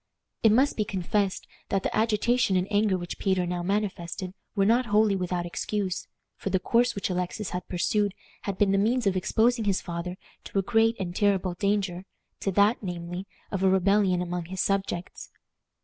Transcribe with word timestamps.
It 0.41 0.51
must 0.51 0.77
be 0.77 0.83
confessed 0.83 1.45
that 1.69 1.83
the 1.83 1.95
agitation 1.95 2.55
and 2.57 2.67
anger 2.71 2.97
which 2.97 3.19
Peter 3.19 3.45
now 3.45 3.61
manifested 3.61 4.33
were 4.55 4.65
not 4.65 4.87
wholly 4.87 5.15
without 5.15 5.45
excuse, 5.45 6.07
for 6.35 6.49
the 6.49 6.57
course 6.59 6.95
which 6.95 7.11
Alexis 7.11 7.51
had 7.51 7.67
pursued 7.67 8.15
had 8.41 8.57
been 8.57 8.71
the 8.71 8.79
means 8.79 9.05
of 9.05 9.15
exposing 9.15 9.65
his 9.65 9.79
father 9.79 10.17
to 10.45 10.57
a 10.57 10.63
great 10.63 10.95
and 10.99 11.15
terrible 11.15 11.53
danger 11.53 12.05
to 12.39 12.51
that, 12.53 12.81
namely, 12.81 13.27
of 13.51 13.61
a 13.61 13.69
rebellion 13.69 14.23
among 14.23 14.45
his 14.45 14.59
subjects. 14.59 15.29